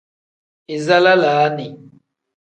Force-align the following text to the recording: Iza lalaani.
Iza 0.75 0.97
lalaani. 1.03 1.67